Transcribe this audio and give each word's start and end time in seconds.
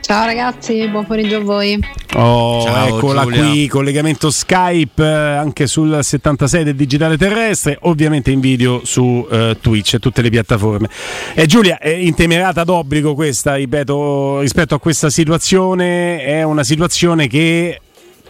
Ciao 0.00 0.24
ragazzi, 0.24 0.86
buon 0.88 1.04
pomeriggio 1.04 1.36
a 1.36 1.40
voi. 1.40 1.78
Oh, 2.14 2.62
Ciao, 2.62 2.96
eccola 2.96 3.22
Giulia. 3.22 3.50
qui, 3.50 3.66
collegamento 3.66 4.30
Skype 4.30 5.02
eh, 5.02 5.06
anche 5.06 5.66
sul 5.66 5.98
76 6.00 6.64
del 6.64 6.76
digitale 6.76 7.16
terrestre, 7.16 7.78
ovviamente 7.82 8.30
in 8.30 8.40
video 8.40 8.82
su 8.84 9.26
eh, 9.30 9.56
Twitch 9.60 9.94
e 9.94 9.98
tutte 9.98 10.22
le 10.22 10.30
piattaforme. 10.30 10.88
E 11.34 11.46
Giulia, 11.46 11.78
è 11.78 11.90
intemerata 11.90 12.62
d'obbligo 12.64 13.14
questa, 13.14 13.56
ripeto, 13.56 14.40
rispetto 14.40 14.74
a 14.76 14.78
questa 14.78 15.10
situazione, 15.10 16.22
è 16.22 16.42
una 16.42 16.64
situazione 16.64 17.26
che, 17.26 17.80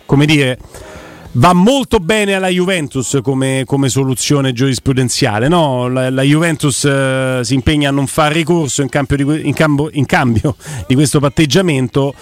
come 0.06 0.24
dire, 0.24 0.58
va 1.36 1.52
molto 1.52 1.98
bene 1.98 2.34
alla 2.34 2.48
Juventus 2.48 3.18
come, 3.22 3.64
come 3.66 3.88
soluzione 3.88 4.52
giurisprudenziale. 4.52 5.48
No? 5.48 5.88
La, 5.88 6.10
la 6.10 6.22
Juventus 6.22 6.84
eh, 6.84 7.40
si 7.42 7.54
impegna 7.54 7.88
a 7.88 7.92
non 7.92 8.06
fare 8.06 8.34
ricorso 8.34 8.82
in, 8.82 8.88
di, 8.90 9.46
in 9.46 9.54
cambo- 9.54 9.90
in 9.92 10.06
cambio 10.06 10.56
di 10.86 10.94
questo 10.94 11.20
patteggiamento. 11.20 12.14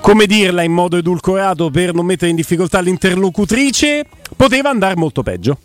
Come 0.00 0.26
dirla 0.26 0.62
in 0.62 0.72
modo 0.72 0.96
edulcorato 0.96 1.70
per 1.70 1.92
non 1.92 2.06
mettere 2.06 2.30
in 2.30 2.36
difficoltà 2.36 2.80
l'interlocutrice? 2.80 4.06
Poteva 4.36 4.70
andare 4.70 4.94
molto 4.96 5.22
peggio. 5.22 5.58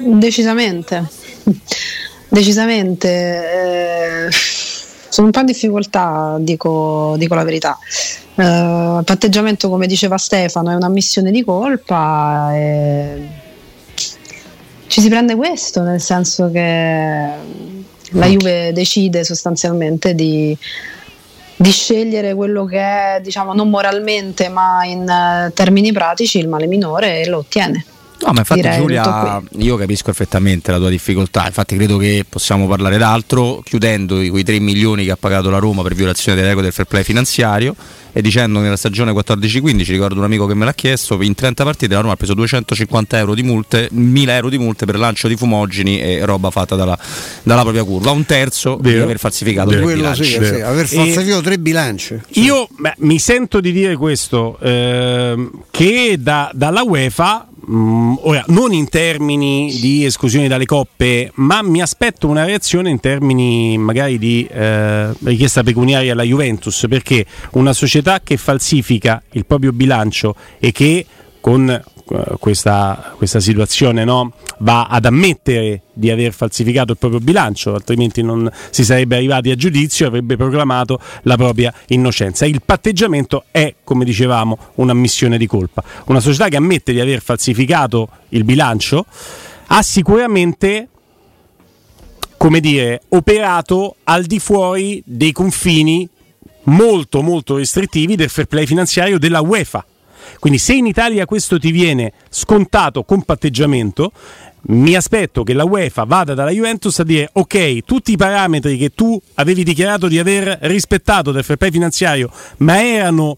Decisamente, 0.00 1.08
decisamente. 2.28 3.08
eh, 4.26 4.30
sono 5.08 5.26
un 5.26 5.32
po' 5.32 5.40
in 5.40 5.46
difficoltà, 5.46 6.36
dico, 6.38 7.14
dico 7.16 7.34
la 7.34 7.44
verità. 7.44 7.78
Il 8.36 9.02
patteggiamento, 9.04 9.68
come 9.68 9.86
diceva 9.86 10.16
Stefano, 10.16 10.70
è 10.70 10.74
una 10.74 10.88
missione 10.88 11.30
di 11.30 11.42
colpa. 11.42 12.50
E 12.54 13.28
ci 14.86 15.00
si 15.00 15.08
prende 15.08 15.34
questo, 15.34 15.82
nel 15.82 16.00
senso 16.00 16.50
che 16.50 17.30
la 18.12 18.26
Juve 18.26 18.72
decide 18.72 19.22
sostanzialmente 19.24 20.14
di, 20.14 20.56
di 21.56 21.70
scegliere 21.70 22.34
quello 22.34 22.64
che 22.64 22.78
è, 22.80 23.20
diciamo, 23.22 23.52
non 23.52 23.68
moralmente, 23.68 24.48
ma 24.48 24.84
in 24.84 25.08
eh, 25.08 25.52
termini 25.52 25.92
pratici, 25.92 26.38
il 26.38 26.48
male 26.48 26.66
minore 26.66 27.20
e 27.20 27.28
lo 27.28 27.38
ottiene. 27.38 27.84
No, 28.20 28.32
ma 28.32 28.40
infatti 28.40 28.60
Direi 28.62 28.78
Giulia, 28.78 29.40
io 29.58 29.76
capisco 29.76 30.04
perfettamente 30.06 30.72
la 30.72 30.78
tua 30.78 30.90
difficoltà, 30.90 31.46
infatti 31.46 31.76
credo 31.76 31.96
che 31.98 32.24
possiamo 32.28 32.66
parlare 32.66 32.98
d'altro, 32.98 33.62
chiudendo 33.64 34.20
i- 34.20 34.28
quei 34.28 34.42
3 34.42 34.58
milioni 34.58 35.04
che 35.04 35.12
ha 35.12 35.16
pagato 35.16 35.50
la 35.50 35.58
Roma 35.58 35.82
per 35.82 35.94
violazione 35.94 36.34
delle 36.36 36.48
regole 36.48 36.66
del 36.66 36.74
fair 36.74 36.88
play 36.88 37.04
finanziario 37.04 37.76
e 38.12 38.20
dicendo 38.20 38.58
che 38.58 38.64
nella 38.64 38.76
stagione 38.76 39.12
14-15, 39.12 39.92
ricordo 39.92 40.18
un 40.18 40.24
amico 40.24 40.46
che 40.46 40.54
me 40.54 40.64
l'ha 40.64 40.74
chiesto, 40.74 41.22
in 41.22 41.34
30 41.34 41.62
partite 41.62 41.94
la 41.94 42.00
Roma 42.00 42.14
ha 42.14 42.16
preso 42.16 42.34
250 42.34 43.18
euro 43.18 43.34
di 43.34 43.44
multe, 43.44 43.86
1000 43.92 44.34
euro 44.34 44.48
di 44.48 44.58
multe 44.58 44.84
per 44.84 44.98
lancio 44.98 45.28
di 45.28 45.36
fumogeni 45.36 46.00
e 46.00 46.24
roba 46.24 46.50
fatta 46.50 46.74
dalla, 46.74 46.98
dalla 47.44 47.60
propria 47.62 47.84
curva, 47.84 48.10
un 48.10 48.26
terzo 48.26 48.78
di 48.80 48.90
Vero. 48.90 49.04
aver 49.04 49.18
falsificato 49.20 49.68
Vero. 49.70 49.82
due 49.82 49.92
Quello 49.92 50.14
sì, 50.14 50.22
bilanci. 50.22 50.54
sì, 50.56 50.60
aver 50.60 50.84
E- 50.84 50.88
falsificato 50.88 51.40
tre 51.42 51.58
bilanci. 51.60 52.20
Io 52.32 52.66
beh, 52.76 52.94
mi 52.98 53.20
sento 53.20 53.60
di 53.60 53.70
dire 53.70 53.94
questo, 53.96 54.58
ehm, 54.60 55.50
che 55.70 56.16
da- 56.18 56.50
dalla 56.52 56.82
UEFA, 56.82 57.46
mh, 57.68 58.14
ora 58.22 58.44
non 58.48 58.72
in 58.72 58.88
termini 58.88 59.76
di 59.80 60.04
esclusioni 60.04 60.48
dalle 60.48 60.64
coppe, 60.64 61.30
ma 61.34 61.62
mi 61.62 61.82
aspetto 61.82 62.28
una 62.28 62.44
reazione 62.44 62.90
in 62.90 63.00
termini 63.00 63.76
magari 63.78 64.18
di 64.18 64.46
eh, 64.50 65.12
richiesta 65.24 65.62
pecuniaria 65.62 66.12
alla 66.12 66.22
Juventus, 66.22 66.86
perché 66.88 67.26
una 67.52 67.72
società 67.72 68.20
che 68.22 68.36
falsifica 68.36 69.22
il 69.32 69.44
proprio 69.44 69.72
bilancio 69.72 70.34
e 70.58 70.72
che 70.72 71.04
con 71.48 71.70
eh, 71.70 71.82
questa, 72.38 73.14
questa 73.16 73.40
situazione 73.40 74.04
no, 74.04 74.34
va 74.58 74.84
ad 74.84 75.06
ammettere 75.06 75.80
di 75.94 76.10
aver 76.10 76.34
falsificato 76.34 76.92
il 76.92 76.98
proprio 76.98 77.20
bilancio, 77.20 77.72
altrimenti 77.72 78.20
non 78.20 78.50
si 78.68 78.84
sarebbe 78.84 79.16
arrivati 79.16 79.50
a 79.50 79.54
giudizio 79.54 80.04
e 80.04 80.08
avrebbe 80.08 80.36
proclamato 80.36 81.00
la 81.22 81.36
propria 81.36 81.72
innocenza. 81.86 82.44
Il 82.44 82.60
patteggiamento 82.62 83.44
è, 83.50 83.76
come 83.82 84.04
dicevamo, 84.04 84.58
un'ammissione 84.74 85.38
di 85.38 85.46
colpa. 85.46 85.82
Una 86.04 86.20
società 86.20 86.48
che 86.48 86.56
ammette 86.56 86.92
di 86.92 87.00
aver 87.00 87.22
falsificato 87.22 88.10
il 88.30 88.44
bilancio 88.44 89.06
ha 89.68 89.80
sicuramente 89.80 90.88
come 92.36 92.60
dire, 92.60 93.00
operato 93.08 93.96
al 94.04 94.24
di 94.24 94.38
fuori 94.38 95.02
dei 95.06 95.32
confini 95.32 96.06
molto 96.64 97.22
molto 97.22 97.56
restrittivi 97.56 98.16
del 98.16 98.28
fair 98.28 98.46
play 98.46 98.66
finanziario 98.66 99.18
della 99.18 99.40
UEFA. 99.40 99.84
Quindi 100.38 100.58
se 100.58 100.74
in 100.74 100.86
Italia 100.86 101.26
questo 101.26 101.58
ti 101.58 101.70
viene 101.70 102.12
scontato 102.28 103.04
con 103.04 103.22
patteggiamento, 103.22 104.12
mi 104.70 104.94
aspetto 104.94 105.44
che 105.44 105.52
la 105.54 105.64
UEFA 105.64 106.04
vada 106.04 106.34
dalla 106.34 106.50
Juventus 106.50 106.98
a 106.98 107.04
dire 107.04 107.30
ok, 107.32 107.84
tutti 107.84 108.12
i 108.12 108.16
parametri 108.16 108.76
che 108.76 108.90
tu 108.90 109.20
avevi 109.34 109.64
dichiarato 109.64 110.08
di 110.08 110.18
aver 110.18 110.58
rispettato 110.62 111.32
del 111.32 111.44
fair 111.44 111.58
play 111.58 111.70
finanziario, 111.70 112.30
ma 112.58 112.82
erano 112.82 113.36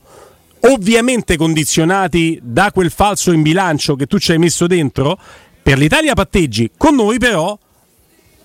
ovviamente 0.60 1.36
condizionati 1.36 2.38
da 2.42 2.72
quel 2.72 2.90
falso 2.90 3.32
in 3.32 3.42
bilancio 3.42 3.96
che 3.96 4.06
tu 4.06 4.18
ci 4.18 4.32
hai 4.32 4.38
messo 4.38 4.66
dentro, 4.66 5.18
per 5.62 5.78
l'Italia 5.78 6.14
patteggi, 6.14 6.70
con 6.76 6.94
noi 6.94 7.18
però 7.18 7.56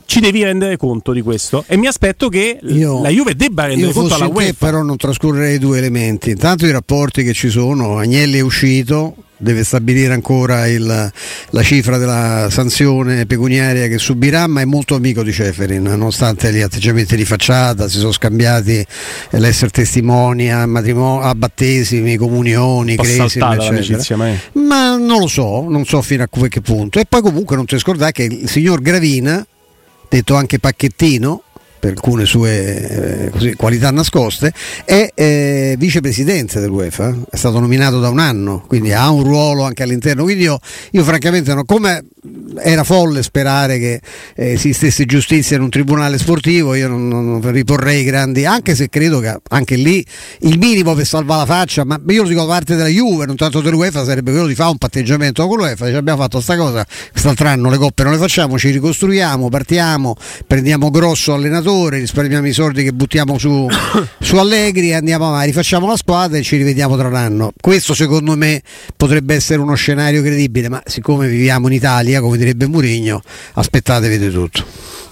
ci 0.05 0.19
devi 0.19 0.43
rendere 0.43 0.77
conto 0.77 1.11
di 1.11 1.21
questo 1.21 1.63
e 1.67 1.77
mi 1.77 1.88
aspetto 1.88 2.29
che 2.29 2.59
Io- 2.61 3.01
la 3.01 3.09
Juve 3.09 3.35
debba 3.35 3.66
rendere 3.66 3.91
conto 3.91 4.13
alla 4.16 4.25
in 4.25 4.31
te, 4.33 4.38
UEFA. 4.38 4.66
però 4.66 4.81
non 4.83 4.97
trascorrerei 4.97 5.57
due 5.59 5.77
elementi. 5.79 6.29
Intanto 6.31 6.66
i 6.66 6.71
rapporti 6.71 7.23
che 7.23 7.33
ci 7.33 7.49
sono, 7.49 7.97
Agnelli 7.97 8.38
è 8.38 8.41
uscito, 8.41 9.16
deve 9.38 9.66
stabilire 9.66 10.13
ancora 10.13 10.66
il- 10.67 11.11
la 11.49 11.63
cifra 11.63 11.97
della 11.97 12.47
sanzione 12.49 13.25
pecuniaria 13.25 13.88
che 13.88 13.97
subirà, 13.97 14.47
ma 14.47 14.61
è 14.61 14.66
molto 14.66 14.95
amico 14.95 15.23
di 15.23 15.33
Ceferin, 15.33 15.81
nonostante 15.83 16.53
gli 16.53 16.61
atteggiamenti 16.61 17.16
di 17.17 17.25
facciata, 17.25 17.89
si 17.89 17.97
sono 17.97 18.13
scambiati 18.13 18.85
l'essere 19.31 19.72
testimoni 19.72 20.51
a, 20.53 20.66
matrimo- 20.66 21.19
a 21.19 21.35
battesimi, 21.35 22.16
comunioni, 22.16 22.95
l'amicizia, 22.95 24.16
ma 24.16 24.29
è- 24.29 24.37
Ma 24.53 24.95
non 24.97 25.19
lo 25.19 25.27
so, 25.27 25.66
non 25.67 25.83
so 25.83 26.01
fino 26.01 26.23
a 26.23 26.29
che 26.47 26.61
punto. 26.61 26.99
E 26.99 27.05
poi 27.09 27.22
comunque 27.22 27.55
non 27.57 27.66
ti 27.66 27.77
scordare 27.77 28.11
che 28.13 28.23
il 28.23 28.47
signor 28.49 28.81
Gravina, 28.81 29.45
detto 30.09 30.35
anche 30.35 30.59
Pacchettino, 30.59 31.41
per 31.79 31.91
alcune 31.91 32.25
sue 32.25 33.25
eh, 33.25 33.29
così, 33.29 33.53
qualità 33.53 33.91
nascoste, 33.91 34.51
è 34.83 35.11
eh, 35.13 35.75
vicepresidente 35.77 36.59
dell'UEFA, 36.59 37.16
è 37.29 37.35
stato 37.35 37.59
nominato 37.59 37.99
da 37.99 38.09
un 38.09 38.19
anno, 38.19 38.63
quindi 38.66 38.91
ha 38.91 39.09
un 39.09 39.23
ruolo 39.23 39.63
anche 39.63 39.83
all'interno. 39.83 40.23
Quindi 40.23 40.43
io, 40.43 40.57
io 40.91 41.03
francamente 41.03 41.53
no, 41.53 41.63
come 41.63 42.03
era 42.61 42.83
folle 42.83 43.23
sperare 43.23 43.79
che 43.79 44.01
eh, 44.35 44.51
esistesse 44.51 45.05
giustizia 45.05 45.55
in 45.57 45.63
un 45.63 45.69
tribunale 45.69 46.17
sportivo, 46.17 46.73
io 46.75 46.88
non, 46.88 47.07
non 47.07 47.51
riporrei 47.51 48.03
grandi, 48.03 48.45
anche 48.45 48.75
se 48.75 48.89
credo 48.89 49.19
che 49.19 49.38
anche 49.49 49.75
lì 49.75 50.05
il 50.41 50.57
minimo 50.57 50.93
per 50.93 51.05
salvare 51.05 51.39
la 51.41 51.45
faccia, 51.45 51.83
ma 51.85 51.99
io 52.07 52.23
lo 52.23 52.27
dico 52.27 52.41
da 52.41 52.47
parte 52.47 52.75
della 52.75 52.88
Juve, 52.88 53.25
non 53.25 53.35
tanto 53.35 53.61
dell'UEFA, 53.61 54.03
sarebbe 54.03 54.31
quello 54.31 54.47
di 54.47 54.55
fare 54.55 54.71
un 54.71 54.77
patteggiamento 54.77 55.47
con 55.47 55.57
l'UEFA, 55.57 55.85
dice, 55.85 55.97
abbiamo 55.97 56.21
fatto 56.21 56.41
sta 56.41 56.55
cosa, 56.55 56.85
quest'altro 57.11 57.47
anno 57.47 57.69
le 57.69 57.77
coppe 57.77 58.03
non 58.03 58.13
le 58.13 58.17
facciamo, 58.17 58.57
ci 58.57 58.69
ricostruiamo, 58.72 59.49
partiamo, 59.49 60.16
prendiamo 60.47 60.89
grosso 60.89 61.33
allenatore, 61.33 61.99
risparmiamo 61.99 62.47
i 62.47 62.53
soldi 62.53 62.83
che 62.83 62.93
buttiamo 62.93 63.37
su, 63.37 63.67
su 64.19 64.35
Allegri, 64.37 64.93
andiamo 64.93 65.28
avanti, 65.28 65.47
rifacciamo 65.47 65.87
la 65.87 65.97
squadra 65.97 66.37
e 66.37 66.43
ci 66.43 66.58
rivediamo 66.58 66.97
tra 66.97 67.08
un 67.08 67.16
anno. 67.16 67.51
Questo 67.59 67.93
secondo 67.93 68.35
me 68.35 68.61
potrebbe 68.96 69.35
essere 69.35 69.59
uno 69.59 69.75
scenario 69.75 70.22
credibile, 70.22 70.69
ma 70.69 70.81
siccome 70.85 71.28
viviamo 71.28 71.67
in 71.67 71.73
Italia, 71.73 72.22
come 72.22 72.37
direbbe 72.46 72.68
Murigno, 72.68 73.22
aspettate, 73.53 74.08
vedete 74.08 74.32
tutto. 74.32 74.64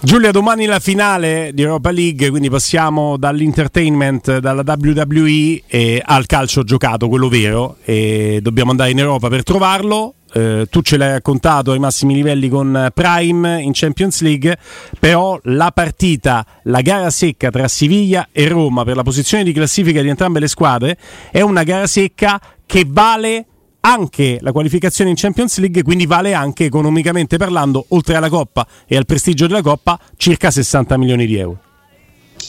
Giulia, 0.06 0.32
domani 0.32 0.66
la 0.66 0.80
finale 0.80 1.52
di 1.54 1.62
Europa 1.62 1.90
League, 1.90 2.30
quindi 2.30 2.50
passiamo 2.50 3.16
dall'entertainment, 3.16 4.40
dalla 4.40 4.62
WWE 4.66 5.64
e 5.66 6.02
al 6.04 6.26
calcio 6.26 6.64
giocato, 6.64 7.08
quello 7.08 7.30
vero, 7.30 7.78
e 7.86 8.40
dobbiamo 8.42 8.72
andare 8.72 8.92
in 8.92 9.00
Europa 9.00 9.30
per 9.30 9.44
trovarlo. 9.44 10.16
Eh, 10.34 10.68
tu 10.70 10.82
ce 10.82 10.98
l'hai 10.98 11.12
raccontato 11.12 11.72
ai 11.72 11.80
massimi 11.80 12.16
livelli 12.16 12.50
con 12.50 12.90
Prime 12.94 13.62
in 13.62 13.72
Champions 13.74 14.20
League, 14.22 14.58
però 15.00 15.40
la 15.44 15.72
partita, 15.74 16.46
la 16.64 16.82
gara 16.82 17.10
secca 17.10 17.50
tra 17.50 17.68
Siviglia 17.70 18.28
e 18.32 18.48
Roma 18.50 18.84
per 18.84 18.98
la 18.98 19.04
posizione 19.04 19.46
di 19.46 19.54
classifica 19.54 20.02
di 20.02 20.10
entrambe 20.10 20.42
le 20.42 20.48
squadre 20.48 20.98
è 21.32 21.40
una 21.40 21.64
gara 21.64 21.88
secca 21.88 22.42
che 22.66 22.84
vale 22.86 23.46
anche 23.86 24.38
la 24.42 24.52
qualificazione 24.52 25.10
in 25.10 25.16
Champions 25.18 25.58
League, 25.60 25.84
quindi 25.84 26.06
vale 26.06 26.34
anche 26.34 26.66
economicamente 26.66 27.38
parlando, 27.38 27.86
oltre 27.90 28.16
alla 28.16 28.30
Coppa 28.30 28.66
e 28.88 28.96
al 28.96 29.06
prestigio 29.06 29.48
della 29.48 29.62
Coppa, 29.62 30.00
circa 30.16 30.52
60 30.52 30.98
milioni 30.98 31.26
di 31.26 31.36
euro. 31.38 31.73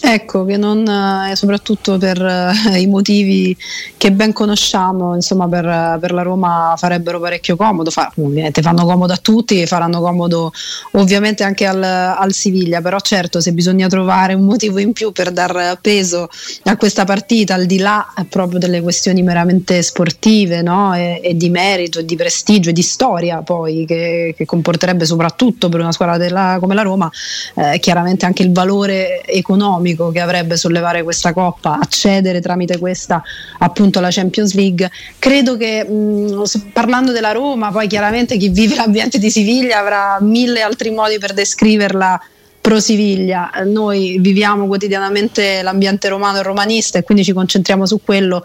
Ecco, 0.00 0.44
che 0.44 0.56
non, 0.56 0.86
eh, 0.86 1.36
soprattutto 1.36 1.98
per 1.98 2.20
eh, 2.20 2.80
i 2.80 2.86
motivi 2.86 3.56
che 3.96 4.12
ben 4.12 4.32
conosciamo, 4.32 5.14
insomma 5.14 5.48
per, 5.48 5.98
per 5.98 6.12
la 6.12 6.22
Roma 6.22 6.74
farebbero 6.76 7.20
parecchio 7.20 7.56
comodo, 7.56 7.90
fa, 7.90 8.12
ovviamente 8.16 8.62
fanno 8.62 8.84
comodo 8.84 9.12
a 9.12 9.16
tutti 9.16 9.60
e 9.60 9.66
faranno 9.66 10.00
comodo 10.00 10.52
ovviamente 10.92 11.44
anche 11.44 11.66
al, 11.66 11.82
al, 11.82 12.32
Siviglia, 12.32 12.80
però 12.80 12.98
certo 13.00 13.40
se 13.40 13.52
bisogna 13.52 13.86
trovare 13.88 14.34
un 14.34 14.44
motivo 14.44 14.78
in 14.78 14.92
più 14.92 15.12
per 15.12 15.30
dar 15.30 15.78
peso 15.80 16.28
a 16.64 16.76
questa 16.76 17.04
partita, 17.04 17.54
al 17.54 17.66
di 17.66 17.78
là 17.78 18.06
proprio 18.28 18.58
delle 18.58 18.82
questioni 18.82 19.22
meramente 19.22 19.82
sportive 19.82 20.62
no? 20.62 20.94
e, 20.94 21.20
e, 21.22 21.36
di 21.36 21.48
merito 21.50 22.00
e 22.00 22.04
di 22.04 22.16
prestigio 22.16 22.70
e 22.70 22.72
di 22.72 22.82
storia 22.82 23.42
poi 23.42 23.84
che, 23.86 24.34
che 24.36 24.44
comporterebbe 24.44 25.06
soprattutto 25.06 25.68
per 25.68 25.80
una 25.80 25.92
squadra 25.92 26.16
della, 26.16 26.58
come 26.60 26.74
la 26.74 26.82
Roma, 26.82 27.10
eh, 27.54 27.78
chiaramente 27.78 28.26
anche 28.26 28.42
il 28.42 28.52
valore 28.52 29.22
economico 29.24 29.83
economico 29.84 30.10
che 30.10 30.20
avrebbe 30.20 30.56
sollevare 30.56 31.02
questa 31.02 31.32
coppa, 31.32 31.78
accedere 31.78 32.40
tramite 32.40 32.78
questa 32.78 33.22
appunto 33.58 33.98
alla 33.98 34.10
Champions 34.10 34.54
League. 34.54 34.90
Credo 35.18 35.56
che 35.56 35.84
mh, 35.84 36.70
parlando 36.72 37.12
della 37.12 37.32
Roma, 37.32 37.70
poi 37.70 37.86
chiaramente 37.86 38.36
chi 38.36 38.48
vive 38.48 38.76
l'ambiente 38.76 39.18
di 39.18 39.30
Siviglia 39.30 39.78
avrà 39.78 40.18
mille 40.20 40.62
altri 40.62 40.90
modi 40.90 41.18
per 41.18 41.34
descriverla 41.34 42.20
pro 42.60 42.80
Siviglia. 42.80 43.50
Noi 43.66 44.16
viviamo 44.20 44.66
quotidianamente 44.66 45.60
l'ambiente 45.60 46.08
romano 46.08 46.38
e 46.38 46.42
romanista 46.42 46.98
e 46.98 47.02
quindi 47.02 47.22
ci 47.22 47.34
concentriamo 47.34 47.84
su 47.84 48.00
quello 48.02 48.42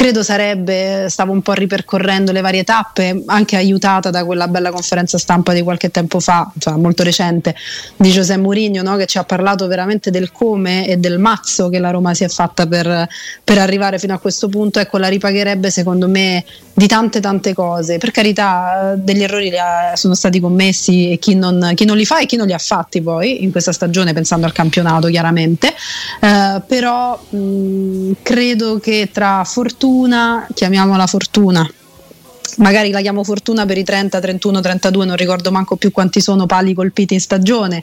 credo 0.00 0.22
sarebbe, 0.22 1.08
stavo 1.10 1.30
un 1.30 1.42
po' 1.42 1.52
ripercorrendo 1.52 2.32
le 2.32 2.40
varie 2.40 2.64
tappe, 2.64 3.22
anche 3.26 3.56
aiutata 3.56 4.08
da 4.08 4.24
quella 4.24 4.48
bella 4.48 4.70
conferenza 4.70 5.18
stampa 5.18 5.52
di 5.52 5.60
qualche 5.60 5.90
tempo 5.90 6.20
fa, 6.20 6.50
cioè 6.58 6.72
molto 6.76 7.02
recente, 7.02 7.54
di 7.96 8.08
José 8.08 8.38
Mourinho, 8.38 8.80
no? 8.80 8.96
che 8.96 9.04
ci 9.04 9.18
ha 9.18 9.24
parlato 9.24 9.66
veramente 9.66 10.10
del 10.10 10.32
come 10.32 10.86
e 10.86 10.96
del 10.96 11.18
mazzo 11.18 11.68
che 11.68 11.78
la 11.78 11.90
Roma 11.90 12.14
si 12.14 12.24
è 12.24 12.28
fatta 12.28 12.66
per, 12.66 13.06
per 13.44 13.58
arrivare 13.58 13.98
fino 13.98 14.14
a 14.14 14.18
questo 14.18 14.48
punto. 14.48 14.78
Ecco, 14.78 14.96
la 14.96 15.08
ripagherebbe 15.08 15.70
secondo 15.70 16.08
me 16.08 16.46
di 16.72 16.86
tante 16.86 17.20
tante 17.20 17.52
cose. 17.52 17.98
Per 17.98 18.10
carità, 18.10 18.94
degli 18.96 19.22
errori 19.22 19.52
sono 19.96 20.14
stati 20.14 20.40
commessi 20.40 21.12
e 21.12 21.18
chi 21.18 21.34
non, 21.34 21.72
chi 21.74 21.84
non, 21.84 21.98
li 21.98 22.06
fa 22.06 22.20
e 22.20 22.24
chi 22.24 22.36
non 22.36 22.46
li 22.46 22.54
ha 22.54 22.58
fatti 22.58 23.02
poi 23.02 23.42
in 23.44 23.50
questa 23.50 23.72
stagione, 23.72 24.14
pensando 24.14 24.46
al 24.46 24.52
campionato 24.52 25.08
chiaramente, 25.08 25.74
eh, 26.20 26.62
però 26.66 27.20
mh, 27.28 28.12
credo 28.22 28.78
che 28.78 29.10
tra 29.12 29.44
fortuna 29.44 29.88
fortuna, 29.90 30.46
chiamiamola 30.54 31.06
fortuna, 31.08 31.68
magari 32.58 32.90
la 32.90 33.00
chiamo 33.00 33.24
fortuna 33.24 33.66
per 33.66 33.76
i 33.76 33.82
30, 33.82 34.20
31, 34.20 34.60
32, 34.60 35.04
non 35.04 35.16
ricordo 35.16 35.50
manco 35.50 35.74
più 35.74 35.90
quanti 35.90 36.20
sono 36.20 36.46
pali 36.46 36.74
colpiti 36.74 37.14
in 37.14 37.20
stagione, 37.20 37.82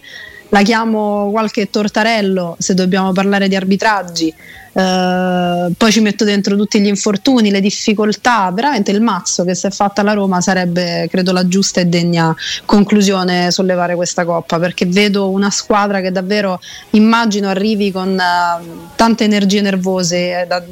la 0.49 0.61
chiamo 0.61 1.29
qualche 1.31 1.69
tortarello 1.69 2.55
se 2.57 2.73
dobbiamo 2.73 3.11
parlare 3.11 3.49
di 3.49 3.57
arbitraggi, 3.57 4.33
eh, 4.71 5.71
poi 5.75 5.91
ci 5.91 5.99
metto 5.99 6.23
dentro 6.23 6.55
tutti 6.55 6.79
gli 6.79 6.87
infortuni, 6.87 7.51
le 7.51 7.59
difficoltà, 7.59 8.49
veramente 8.53 8.91
il 8.91 9.01
mazzo 9.01 9.43
che 9.43 9.53
si 9.53 9.67
è 9.67 9.69
fatta 9.69 10.01
la 10.03 10.13
Roma 10.13 10.39
sarebbe 10.39 11.09
credo 11.11 11.33
la 11.33 11.45
giusta 11.45 11.81
e 11.81 11.85
degna 11.87 12.33
conclusione 12.63 13.51
sollevare 13.51 13.95
questa 13.95 14.23
coppa 14.23 14.59
perché 14.59 14.85
vedo 14.85 15.29
una 15.29 15.49
squadra 15.49 15.99
che 15.99 16.11
davvero 16.11 16.61
immagino 16.91 17.49
arrivi 17.49 17.91
con 17.91 18.17
uh, 18.17 18.95
tante 18.95 19.25
energie 19.25 19.59
nervose, 19.59 20.41
eh, 20.41 20.45
da, 20.47 20.63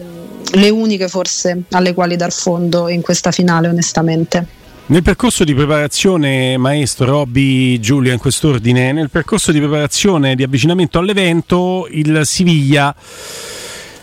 le 0.53 0.69
uniche 0.69 1.07
forse 1.07 1.63
alle 1.71 1.93
quali 1.93 2.15
dar 2.15 2.31
fondo 2.31 2.87
in 2.87 3.01
questa 3.01 3.31
finale 3.31 3.67
onestamente. 3.67 4.63
Nel 4.87 5.01
percorso 5.01 5.43
di 5.43 5.55
preparazione, 5.55 6.57
maestro 6.57 7.07
Robby 7.07 7.79
Giulia, 7.79 8.13
in 8.13 8.19
quest'ordine, 8.19 8.91
nel 8.91 9.09
percorso 9.09 9.51
di 9.51 9.57
preparazione 9.57 10.35
di 10.35 10.43
avvicinamento 10.43 10.99
all'evento, 10.99 11.87
il 11.89 12.21
Siviglia 12.23 12.95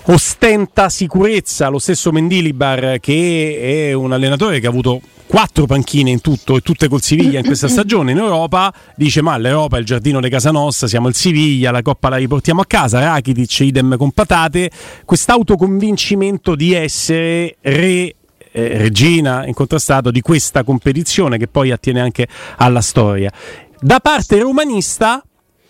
ostenta 0.07 0.89
sicurezza, 0.89 1.69
lo 1.69 1.79
stesso 1.79 2.11
Mendilibar 2.11 2.99
che 2.99 3.91
è 3.91 3.93
un 3.93 4.13
allenatore 4.13 4.59
che 4.59 4.67
ha 4.67 4.71
avuto 4.71 5.01
quattro 5.33 5.65
panchine 5.65 6.11
in 6.11 6.21
tutto 6.21 6.59
e 6.59 6.61
tutte 6.61 6.89
col 6.89 7.01
Siviglia 7.01 7.39
in 7.39 7.47
questa 7.47 7.67
stagione 7.73 8.13
in 8.13 8.19
Europa. 8.19 8.71
Dice 8.95 9.23
ma 9.23 9.39
l'Europa 9.39 9.79
è 9.79 9.81
il 9.81 9.87
giardino 9.87 10.21
di 10.21 10.29
casa 10.29 10.51
nostra 10.51 10.87
siamo 10.87 11.09
il 11.09 11.15
Siviglia, 11.15 11.71
la 11.71 11.81
Coppa 11.81 12.11
la 12.11 12.17
riportiamo 12.17 12.61
a 12.61 12.67
casa. 12.67 13.01
Rakitic 13.01 13.61
idem 13.61 13.97
con 13.97 14.11
patate. 14.11 14.71
Quest'autoconvincimento 15.07 16.55
di 16.55 16.75
essere 16.75 17.57
re 17.63 18.15
eh, 18.53 18.77
regina 18.77 19.47
incontrastato 19.47 20.11
di 20.11 20.21
questa 20.21 20.65
competizione 20.65 21.39
che 21.39 21.49
poi 21.49 21.71
attiene 21.71 22.03
anche 22.03 22.29
alla 22.59 22.83
storia. 22.83 23.33
Da 23.81 24.01
parte 24.01 24.39
romanista 24.39 25.25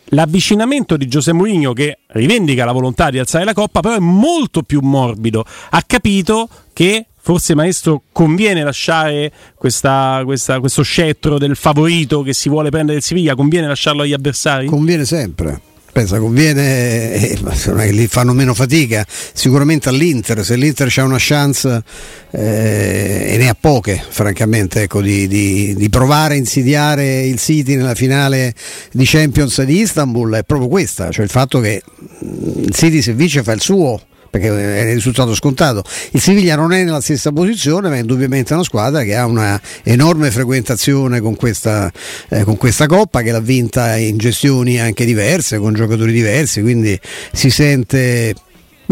l'avvicinamento 0.07 0.97
di 0.97 1.07
Giuseppe 1.07 1.37
Mourinho 1.37 1.73
che 1.73 2.01
rivendica 2.09 2.65
la 2.65 2.73
volontà 2.73 3.11
di 3.11 3.21
alzare 3.21 3.45
la 3.45 3.55
coppa 3.55 3.79
però 3.79 3.95
è 3.95 4.01
molto 4.01 4.65
più 4.65 4.81
morbido. 4.81 5.45
Ha 5.71 5.83
capito 5.87 6.49
che 6.73 7.07
forse 7.23 7.55
maestro 7.55 8.03
conviene 8.13 8.65
lasciare 8.65 9.33
questa, 9.55 10.23
questa, 10.25 10.59
questo 10.59 10.83
scettro 10.83 11.39
del 11.39 11.55
favorito 11.57 12.23
che 12.23 12.35
si 12.35 12.49
vuole 12.49 12.71
prendere 12.71 12.99
il 12.99 13.05
Siviglia? 13.05 13.35
Conviene 13.35 13.69
lasciarlo 13.69 14.03
agli 14.03 14.13
avversari? 14.13 14.67
conviene 14.67 15.05
sempre. 15.05 15.61
Pensa, 15.93 16.19
conviene, 16.19 17.13
eh, 17.13 17.39
che 17.39 17.93
lì 17.93 18.07
fanno 18.07 18.33
meno 18.33 18.55
fatica, 18.55 19.07
sicuramente 19.07 19.91
all'Inter, 19.91 20.43
se 20.43 20.57
l'Inter 20.57 20.89
c'ha 20.91 21.05
una 21.05 21.19
chance 21.19 21.83
eh, 22.31 23.27
e 23.27 23.37
ne 23.37 23.51
ha 23.51 23.55
poche 23.59 24.03
francamente, 24.09 24.85
ecco, 24.85 25.03
di, 25.03 25.29
di, 25.29 25.75
di, 25.75 25.91
provare 25.91 26.33
a 26.33 26.37
insidiare 26.39 27.27
il 27.27 27.39
City 27.39 27.77
nella 27.77 27.95
finale 27.95 28.55
di 28.91 29.05
Champions 29.05 29.61
di 29.65 29.81
Istanbul 29.81 30.37
è 30.37 30.45
proprio 30.45 30.69
questa, 30.69 31.11
cioè 31.11 31.25
il 31.25 31.31
fatto 31.31 31.61
che 31.61 31.83
mm, 32.25 32.63
il 32.65 32.75
City 32.75 33.03
se 33.03 33.13
vince 33.13 33.43
fa 33.43 33.53
il 33.53 33.61
suo 33.61 34.01
perché 34.33 34.49
è 34.49 34.95
risultato 34.95 35.35
scontato. 35.35 35.85
Il 36.13 36.21
Siviglia 36.23 36.57
non 36.57 36.73
è 36.73 36.83
nella 36.83 37.03
stessa 37.03 37.33
posizione, 37.33 37.91
ma 37.91 37.97
è 37.97 37.99
indubbiamente 37.99 38.55
una 38.55 38.63
squadra 38.63 39.03
che 39.03 39.15
ha 39.15 39.27
una 39.27 39.61
enorme 39.83 40.31
frequentazione 40.31 41.21
con 41.21 41.37
questa, 41.37 41.93
eh, 42.31 42.43
con 42.43 42.57
questa 42.57 42.87
coppa, 42.87 43.21
che 43.21 43.31
l'ha 43.31 43.41
vinta 43.41 43.95
in 43.97 44.17
gestioni 44.17 44.81
anche 44.81 45.05
diverse, 45.05 45.59
con 45.59 45.75
giocatori 45.75 46.13
diversi, 46.13 46.63
quindi 46.63 46.99
si 47.31 47.51
sente 47.51 48.35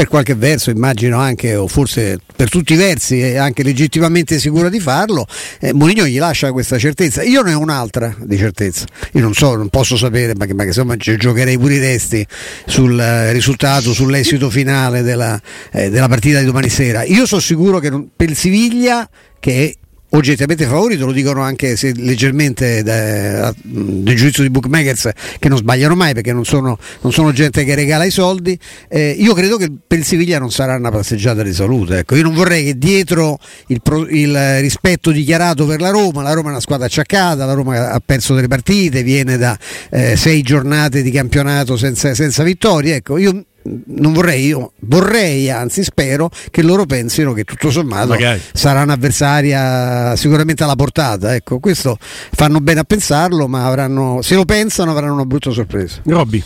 per 0.00 0.08
qualche 0.08 0.34
verso 0.34 0.70
immagino 0.70 1.18
anche, 1.18 1.54
o 1.56 1.68
forse 1.68 2.18
per 2.34 2.48
tutti 2.48 2.72
i 2.72 2.76
versi, 2.76 3.20
è 3.20 3.36
anche 3.36 3.62
legittimamente 3.62 4.38
sicura 4.38 4.70
di 4.70 4.80
farlo, 4.80 5.26
eh, 5.60 5.74
Mourinho 5.74 6.06
gli 6.06 6.16
lascia 6.16 6.52
questa 6.52 6.78
certezza. 6.78 7.22
Io 7.22 7.42
ne 7.42 7.52
ho 7.52 7.60
un'altra 7.60 8.16
di 8.18 8.38
certezza, 8.38 8.86
io 9.12 9.20
non 9.20 9.34
so, 9.34 9.56
non 9.56 9.68
posso 9.68 9.98
sapere, 9.98 10.32
ma 10.34 10.46
che, 10.46 10.54
ma 10.54 10.62
che 10.62 10.68
insomma 10.68 10.96
ci 10.96 11.18
giocherei 11.18 11.58
pure 11.58 11.74
i 11.74 11.80
testi 11.80 12.26
sul 12.64 12.98
eh, 12.98 13.30
risultato, 13.32 13.92
sull'esito 13.92 14.48
finale 14.48 15.02
della, 15.02 15.38
eh, 15.70 15.90
della 15.90 16.08
partita 16.08 16.38
di 16.38 16.46
domani 16.46 16.70
sera. 16.70 17.04
Io 17.04 17.26
sono 17.26 17.42
sicuro 17.42 17.78
che 17.78 17.90
non, 17.90 18.08
per 18.16 18.30
il 18.30 18.36
Siviglia, 18.36 19.06
che 19.38 19.79
oggettivamente 20.10 20.64
favorito, 20.66 21.06
lo 21.06 21.12
dicono 21.12 21.42
anche 21.42 21.76
se 21.76 21.92
leggermente 21.94 22.82
da, 22.82 23.52
del 23.62 24.16
giudizio 24.16 24.42
di 24.42 24.50
bookmakers 24.50 25.10
che 25.38 25.48
non 25.48 25.58
sbagliano 25.58 25.94
mai 25.94 26.14
perché 26.14 26.32
non 26.32 26.44
sono, 26.44 26.78
non 27.02 27.12
sono 27.12 27.32
gente 27.32 27.64
che 27.64 27.74
regala 27.74 28.04
i 28.04 28.10
soldi. 28.10 28.58
Eh, 28.88 29.10
io 29.10 29.34
credo 29.34 29.56
che 29.56 29.70
per 29.86 29.98
il 29.98 30.04
Siviglia 30.04 30.38
non 30.38 30.50
sarà 30.50 30.76
una 30.76 30.90
passeggiata 30.90 31.42
di 31.42 31.52
salute. 31.52 31.98
Ecco. 31.98 32.16
Io 32.16 32.22
non 32.22 32.34
vorrei 32.34 32.64
che 32.64 32.78
dietro 32.78 33.38
il, 33.68 33.80
pro, 33.82 34.06
il, 34.08 34.60
rispetto 34.60 35.10
dichiarato 35.10 35.66
per 35.66 35.80
la 35.80 35.90
Roma, 35.90 36.22
la 36.22 36.32
Roma 36.32 36.48
è 36.48 36.52
una 36.52 36.60
squadra 36.60 36.86
acciaccata, 36.86 37.44
la 37.44 37.52
Roma 37.52 37.90
ha 37.90 38.02
perso 38.04 38.34
delle 38.34 38.48
partite, 38.48 39.02
viene 39.02 39.36
da 39.36 39.56
eh, 39.90 40.16
sei 40.16 40.42
giornate 40.42 41.02
di 41.02 41.10
campionato 41.10 41.76
senza, 41.76 42.14
senza 42.14 42.42
vittorie. 42.42 42.96
Ecco, 42.96 43.16
io 43.18 43.44
non 43.62 44.12
vorrei 44.12 44.46
io, 44.46 44.72
vorrei 44.80 45.50
anzi 45.50 45.82
spero 45.84 46.30
che 46.50 46.62
loro 46.62 46.86
pensino 46.86 47.32
che 47.32 47.44
tutto 47.44 47.70
sommato 47.70 48.08
Magari. 48.08 48.40
sarà 48.52 48.82
un'avversaria 48.82 50.16
sicuramente 50.16 50.62
alla 50.64 50.76
portata. 50.76 51.34
Ecco, 51.34 51.58
questo 51.58 51.98
fanno 52.00 52.60
bene 52.60 52.80
a 52.80 52.84
pensarlo, 52.84 53.46
ma 53.48 53.66
avranno, 53.66 54.22
se 54.22 54.34
lo 54.34 54.44
pensano 54.44 54.90
avranno 54.92 55.14
una 55.14 55.24
brutta 55.24 55.50
sorpresa. 55.50 56.00
Robby. 56.04 56.42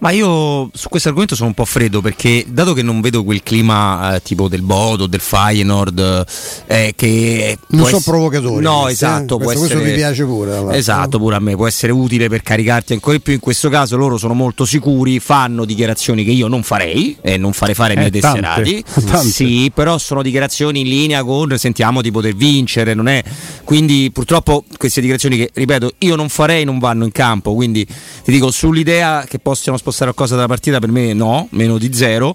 Ma 0.00 0.10
io 0.12 0.70
su 0.72 0.88
questo 0.88 1.08
argomento 1.08 1.34
sono 1.34 1.48
un 1.48 1.54
po' 1.54 1.66
freddo 1.66 2.00
perché 2.00 2.46
dato 2.48 2.72
che 2.72 2.80
non 2.80 3.02
vedo 3.02 3.22
quel 3.22 3.42
clima 3.42 4.14
eh, 4.14 4.22
tipo 4.22 4.48
del 4.48 4.62
Bodo, 4.62 5.06
del 5.06 5.20
Feyenoord 5.20 6.24
eh, 6.66 6.94
che 6.96 7.58
non 7.68 7.84
sono 7.84 7.96
essere... 7.98 8.10
provocatori. 8.10 8.64
No, 8.64 8.82
questi, 8.82 9.04
esatto, 9.04 9.38
eh? 9.38 9.44
questo, 9.44 9.64
essere... 9.64 9.80
questo, 9.80 9.94
mi 9.94 9.94
piace 9.94 10.24
pure. 10.24 10.56
Allora. 10.56 10.74
Esatto, 10.74 11.18
pure 11.18 11.36
a 11.36 11.38
me 11.38 11.54
può 11.54 11.66
essere 11.66 11.92
utile 11.92 12.30
per 12.30 12.40
caricarti 12.40 12.94
ancora 12.94 13.16
di 13.16 13.22
più. 13.22 13.34
In 13.34 13.40
questo 13.40 13.68
caso 13.68 13.98
loro 13.98 14.16
sono 14.16 14.32
molto 14.32 14.64
sicuri, 14.64 15.20
fanno 15.20 15.66
dichiarazioni 15.66 16.24
che 16.24 16.30
io 16.30 16.48
non 16.48 16.62
farei 16.62 17.18
e 17.20 17.36
non 17.36 17.52
farei 17.52 17.74
fare 17.74 17.90
ai 17.92 17.98
miei 17.98 18.08
eh, 18.08 18.20
tesserati. 18.20 18.84
Sì, 19.30 19.70
però 19.74 19.98
sono 19.98 20.22
dichiarazioni 20.22 20.80
in 20.80 20.88
linea 20.88 21.22
con 21.24 21.56
sentiamo 21.58 22.00
di 22.00 22.10
poter 22.10 22.34
vincere, 22.34 22.94
non 22.94 23.06
è 23.06 23.22
quindi 23.64 24.10
purtroppo 24.12 24.64
queste 24.76 25.00
dichiarazioni 25.00 25.36
che 25.36 25.50
ripeto, 25.52 25.92
io 25.98 26.16
non 26.16 26.28
farei 26.28 26.64
non 26.64 26.78
vanno 26.78 27.04
in 27.04 27.12
campo, 27.12 27.54
quindi 27.54 27.84
ti 27.84 28.30
dico 28.30 28.50
sull'idea 28.50 29.24
che 29.28 29.38
possiamo 29.38 29.76
spostare 29.76 29.89
spostare 29.90 30.12
qualcosa 30.14 30.36
dalla 30.36 30.48
partita 30.48 30.78
per 30.78 30.90
me 30.90 31.12
no, 31.12 31.48
meno 31.50 31.76
di 31.76 31.92
zero. 31.92 32.34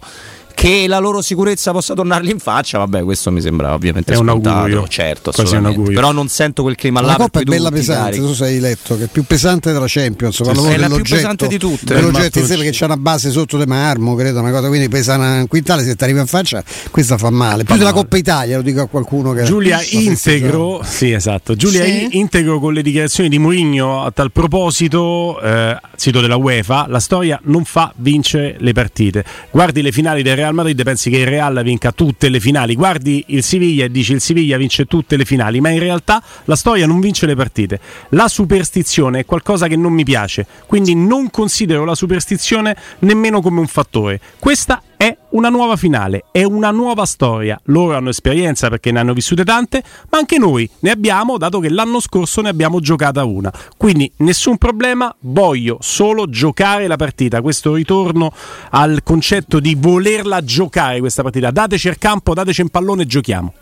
Che 0.56 0.86
la 0.88 0.98
loro 1.00 1.22
sicurezza 1.22 1.72
possa 1.72 1.94
tornargli 1.94 2.30
in 2.30 2.40
faccia, 2.40 2.78
vabbè, 2.80 3.04
questo 3.04 3.30
mi 3.32 3.42
sembra 3.42 3.74
ovviamente 3.74 4.14
è 4.14 4.16
scontato, 4.16 4.38
un 4.40 4.48
augurio. 4.48 4.88
certo, 4.88 5.32
Quasi 5.32 5.56
un 5.56 5.66
augurio. 5.66 5.94
Però 5.96 6.12
non 6.12 6.28
sento 6.28 6.64
quel 6.64 6.76
clima 6.76 7.02
là 7.02 7.08
La 7.08 7.16
coppa 7.18 7.42
è 7.42 7.44
bella 7.44 7.70
pesante, 7.70 8.18
tu 8.18 8.34
sei 8.34 8.60
letto, 8.60 8.98
che 8.98 9.04
è 9.04 9.08
più 9.08 9.24
pesante 9.26 9.72
della 9.72 9.86
Champions. 9.88 10.38
Proprio 10.42 10.66
è 10.70 10.78
la 10.78 10.88
più 10.88 11.04
pesante 11.04 11.48
di 11.48 11.58
tutte. 11.60 11.94
Dell'oggetto 11.94 12.18
Martucci. 12.20 12.40
in 12.40 12.46
sé 12.46 12.56
perché 12.56 12.72
c'è 12.72 12.86
una 12.86 12.98
base 12.98 13.30
sotto 13.32 13.58
di 13.58 13.66
marmo, 13.66 14.16
credo, 14.16 14.40
una 14.40 14.52
cosa, 14.52 14.68
quindi 14.70 14.88
pesa 14.88 15.16
una 15.16 15.46
quintale, 15.48 15.84
se 15.84 15.96
ti 15.96 16.04
arriva 16.04 16.22
in 16.22 16.28
faccia, 16.28 16.64
questa 16.90 17.18
fa 17.18 17.30
male. 17.30 17.64
Più 17.64 17.74
della 17.76 17.90
male. 17.92 18.02
Coppa 18.02 18.18
Italia, 18.18 18.56
lo 18.56 18.64
dico 18.64 18.82
a 18.82 18.88
qualcuno 18.88 19.34
che 19.34 19.44
Giulia 19.44 19.80
integro, 19.90 20.82
sì 20.84 21.12
esatto, 21.12 21.56
Giulia 21.56 21.84
Sì. 21.84 22.04
in- 22.04 22.10
integro 22.14 22.60
con 22.60 22.74
le 22.74 22.82
dichiarazioni 22.82 23.30
di 23.30 23.38
Mourinho 23.38 24.04
a 24.04 24.12
tal 24.12 24.32
proposito, 24.32 25.40
eh, 25.42 25.78
sito 25.96 26.22
della 26.22 26.38
UEFA, 26.38 26.86
la 26.88 27.00
storia 27.00 27.40
non 27.44 27.66
fa 27.66 27.92
vincere 27.98 28.56
le 28.60 28.74
partite. 28.74 29.24
Guardi 29.52 29.82
le 29.82 29.92
finali 29.92 30.24
del 30.24 30.36
Real 30.36 30.45
Madrid, 30.54 30.82
pensi 30.84 31.10
che 31.10 31.18
il 31.18 31.28
Real 31.28 31.62
vinca 31.64 31.92
tutte 31.92 32.30
le 32.30 32.40
finali, 32.40 32.76
guardi 32.76 33.24
il 33.28 33.44
Siviglia 33.44 33.86
e 33.86 33.92
dici 33.92 34.14
il 34.14 34.22
Siviglia 34.22 34.58
vince 34.58 34.86
tutte 34.86 35.18
le 35.18 35.26
finali, 35.26 35.60
ma 35.60 35.70
in 35.70 35.80
realtà 35.80 36.24
la 36.46 36.56
storia 36.56 36.86
non 36.86 37.00
vince 37.00 37.26
le 37.26 37.36
partite. 37.36 37.80
La 38.10 38.28
superstizione 38.28 39.20
è 39.20 39.26
qualcosa 39.26 39.68
che 39.68 39.76
non 39.76 39.94
mi 39.94 40.04
piace, 40.04 40.46
quindi 40.66 40.96
non 40.96 41.30
considero 41.30 41.86
la 41.86 41.96
superstizione 41.96 42.76
nemmeno 43.00 43.42
come 43.42 43.60
un 43.60 43.68
fattore. 43.68 44.20
Questa 44.40 44.82
è 44.95 44.95
una 45.30 45.50
nuova 45.50 45.76
finale, 45.76 46.26
è 46.32 46.44
una 46.44 46.72
nuova 46.72 47.06
storia. 47.06 47.60
Loro 47.66 47.96
hanno 47.96 48.10
esperienza 48.10 48.70
perché 48.70 48.92
ne 48.92 49.00
hanno 49.00 49.14
vissute 49.14 49.44
tante, 49.44 49.84
ma 50.10 50.18
anche 50.18 50.38
noi 50.38 50.70
ne 50.80 50.92
abbiamo, 50.92 51.38
dato 51.38 51.60
che 51.60 51.70
l'anno 51.70 52.00
scorso 52.00 52.42
ne 52.42 52.50
abbiamo 52.50 52.80
giocata 52.80 53.24
una. 53.26 53.52
Quindi 53.76 54.12
nessun 54.18 54.58
problema, 54.58 55.14
voglio 55.22 55.78
solo 55.82 56.30
giocare 56.30 56.88
la 56.88 56.96
partita. 56.96 57.42
Questo 57.42 57.74
ritorno 57.74 58.32
al 58.70 59.02
concetto 59.04 59.60
di 59.60 59.76
volerla 59.76 60.44
giocare 60.44 61.00
questa 61.00 61.24
partita. 61.24 61.52
Dateci 61.52 61.88
il 61.88 61.98
campo, 61.98 62.34
dateci 62.34 62.62
un 62.62 62.70
pallone 62.70 63.02
e 63.02 63.06
giochiamo. 63.06 63.54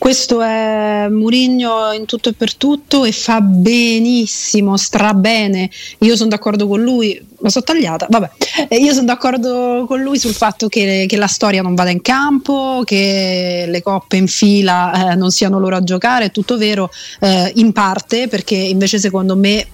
Questo 0.00 0.40
è 0.40 1.08
Murigno 1.10 1.92
in 1.92 2.06
tutto 2.06 2.30
e 2.30 2.32
per 2.32 2.54
tutto 2.54 3.04
e 3.04 3.12
fa 3.12 3.42
benissimo, 3.42 4.78
strabene. 4.78 5.68
Io 5.98 6.16
sono 6.16 6.30
d'accordo 6.30 6.66
con 6.66 6.80
lui, 6.80 7.22
la 7.40 7.50
so 7.50 7.60
tagliata, 7.60 8.06
vabbè. 8.08 8.30
Io 8.78 8.94
sono 8.94 9.04
d'accordo 9.04 9.84
con 9.86 10.00
lui 10.00 10.18
sul 10.18 10.32
fatto 10.32 10.68
che, 10.68 11.04
che 11.06 11.16
la 11.18 11.26
storia 11.26 11.60
non 11.60 11.74
vada 11.74 11.90
in 11.90 12.00
campo, 12.00 12.80
che 12.86 13.66
le 13.68 13.82
coppe 13.82 14.16
in 14.16 14.26
fila 14.26 15.12
eh, 15.12 15.16
non 15.16 15.30
siano 15.32 15.58
loro 15.58 15.76
a 15.76 15.84
giocare, 15.84 16.24
è 16.24 16.30
tutto 16.30 16.56
vero, 16.56 16.90
eh, 17.20 17.52
in 17.56 17.72
parte 17.72 18.26
perché 18.26 18.54
invece 18.56 18.98
secondo 18.98 19.36
me 19.36 19.66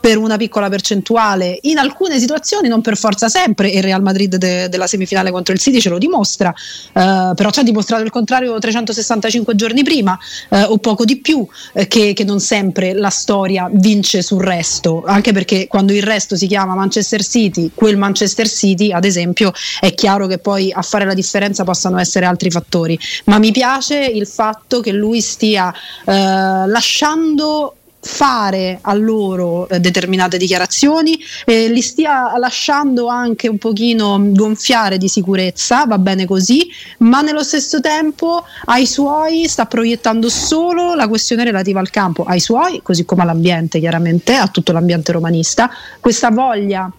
per 0.00 0.16
una 0.16 0.36
piccola 0.36 0.68
percentuale. 0.68 1.58
In 1.62 1.78
alcune 1.78 2.18
situazioni, 2.18 2.68
non 2.68 2.80
per 2.80 2.96
forza 2.96 3.28
sempre, 3.28 3.68
il 3.68 3.82
Real 3.82 4.02
Madrid 4.02 4.36
de- 4.36 4.68
della 4.68 4.86
semifinale 4.86 5.30
contro 5.30 5.54
il 5.54 5.60
City 5.60 5.80
ce 5.80 5.88
lo 5.88 5.98
dimostra, 5.98 6.50
eh, 6.50 7.32
però 7.34 7.50
ci 7.50 7.60
ha 7.60 7.62
dimostrato 7.62 8.02
il 8.02 8.10
contrario 8.10 8.58
365 8.58 9.54
giorni 9.54 9.82
prima 9.82 10.18
eh, 10.50 10.62
o 10.62 10.78
poco 10.78 11.04
di 11.04 11.18
più, 11.18 11.46
eh, 11.72 11.86
che, 11.88 12.12
che 12.12 12.24
non 12.24 12.40
sempre 12.40 12.92
la 12.92 13.10
storia 13.10 13.68
vince 13.72 14.22
sul 14.22 14.42
resto, 14.42 15.04
anche 15.06 15.32
perché 15.32 15.66
quando 15.66 15.92
il 15.92 16.02
resto 16.02 16.36
si 16.36 16.46
chiama 16.46 16.74
Manchester 16.74 17.24
City, 17.24 17.70
quel 17.74 17.96
Manchester 17.96 18.48
City 18.48 18.92
ad 18.92 19.04
esempio, 19.04 19.52
è 19.80 19.92
chiaro 19.94 20.26
che 20.26 20.38
poi 20.38 20.72
a 20.72 20.82
fare 20.82 21.04
la 21.04 21.14
differenza 21.14 21.64
possano 21.64 21.98
essere 21.98 22.26
altri 22.26 22.50
fattori, 22.50 22.98
ma 23.24 23.38
mi 23.38 23.52
piace 23.52 23.98
il 23.98 24.26
fatto 24.26 24.80
che 24.80 24.92
lui 24.92 25.20
stia 25.20 25.72
eh, 26.04 26.66
lasciando 26.66 27.77
fare 28.00 28.78
a 28.80 28.94
loro 28.94 29.68
eh, 29.68 29.80
determinate 29.80 30.38
dichiarazioni 30.38 31.18
eh, 31.44 31.68
li 31.68 31.82
stia 31.82 32.38
lasciando 32.38 33.08
anche 33.08 33.48
un 33.48 33.58
pochino 33.58 34.20
gonfiare 34.20 34.98
di 34.98 35.08
sicurezza 35.08 35.84
va 35.84 35.98
bene 35.98 36.24
così 36.24 36.68
ma 36.98 37.22
nello 37.22 37.42
stesso 37.42 37.80
tempo 37.80 38.44
ai 38.66 38.86
suoi 38.86 39.48
sta 39.48 39.66
proiettando 39.66 40.28
solo 40.28 40.94
la 40.94 41.08
questione 41.08 41.42
relativa 41.42 41.80
al 41.80 41.90
campo 41.90 42.22
ai 42.22 42.40
suoi 42.40 42.80
così 42.82 43.04
come 43.04 43.22
all'ambiente 43.22 43.80
chiaramente 43.80 44.34
a 44.34 44.46
tutto 44.46 44.70
l'ambiente 44.72 45.10
romanista 45.10 45.68
questa 45.98 46.30
voglia 46.30 46.90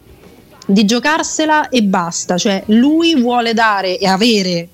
di 0.66 0.86
giocarsela 0.86 1.70
e 1.70 1.82
basta 1.82 2.38
cioè 2.38 2.62
lui 2.68 3.16
vuole 3.16 3.54
dare 3.54 3.98
e 3.98 4.06
avere 4.06 4.68